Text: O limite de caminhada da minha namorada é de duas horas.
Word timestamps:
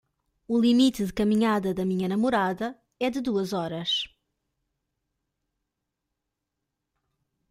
O 0.47 0.55
limite 0.59 1.05
de 1.05 1.13
caminhada 1.13 1.75
da 1.75 1.85
minha 1.85 2.07
namorada 2.13 2.67
é 2.99 3.07
de 3.11 3.21
duas 3.21 3.53
horas. 3.53 3.91